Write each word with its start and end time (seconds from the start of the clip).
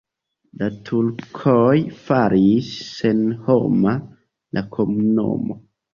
La 0.61 0.67
turkoj 0.87 1.75
faris 1.99 2.71
senhoma 2.93 3.95
la 4.59 4.65
komunumon. 4.79 5.63